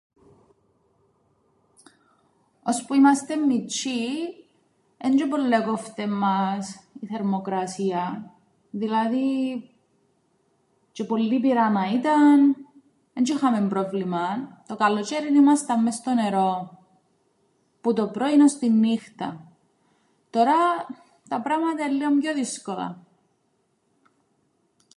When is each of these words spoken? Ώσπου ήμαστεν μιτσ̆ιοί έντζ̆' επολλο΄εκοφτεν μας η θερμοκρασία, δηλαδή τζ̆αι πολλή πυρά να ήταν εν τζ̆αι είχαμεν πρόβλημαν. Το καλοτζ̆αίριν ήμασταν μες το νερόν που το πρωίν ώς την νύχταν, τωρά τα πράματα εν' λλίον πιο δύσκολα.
Ώσπου 2.69 2.93
ήμαστεν 3.01 3.39
μιτσ̆ιοί 3.43 4.09
έντζ̆' 5.05 5.23
επολλο΄εκοφτεν 5.25 6.11
μας 6.21 6.65
η 7.01 7.05
θερμοκρασία, 7.07 8.03
δηλαδή 8.71 9.25
τζ̆αι 10.93 11.05
πολλή 11.07 11.39
πυρά 11.43 11.69
να 11.69 11.85
ήταν 11.97 12.39
εν 13.13 13.23
τζ̆αι 13.25 13.35
είχαμεν 13.35 13.67
πρόβλημαν. 13.69 14.37
Το 14.67 14.75
καλοτζ̆αίριν 14.79 15.35
ήμασταν 15.35 15.83
μες 15.83 16.01
το 16.01 16.13
νερόν 16.13 16.77
που 17.81 17.93
το 17.93 18.07
πρωίν 18.09 18.41
ώς 18.41 18.53
την 18.53 18.73
νύχταν, 18.79 19.47
τωρά 20.29 20.57
τα 21.29 21.41
πράματα 21.41 21.83
εν' 21.83 21.91
λλίον 21.93 22.19
πιο 22.19 22.33
δύσκολα. 22.33 23.05